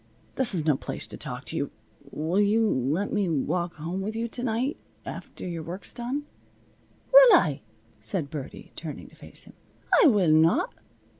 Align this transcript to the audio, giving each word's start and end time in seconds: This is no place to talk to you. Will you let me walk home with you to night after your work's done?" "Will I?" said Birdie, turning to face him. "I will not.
This 0.33 0.55
is 0.55 0.65
no 0.65 0.75
place 0.77 1.05
to 1.05 1.15
talk 1.15 1.45
to 1.45 1.55
you. 1.55 1.69
Will 2.09 2.39
you 2.41 2.67
let 2.67 3.13
me 3.13 3.29
walk 3.29 3.75
home 3.75 4.01
with 4.01 4.15
you 4.15 4.27
to 4.29 4.41
night 4.41 4.77
after 5.05 5.47
your 5.47 5.61
work's 5.61 5.93
done?" 5.93 6.23
"Will 7.13 7.35
I?" 7.37 7.61
said 7.99 8.31
Birdie, 8.31 8.71
turning 8.75 9.09
to 9.09 9.15
face 9.15 9.43
him. 9.43 9.53
"I 10.03 10.07
will 10.07 10.31
not. 10.31 10.73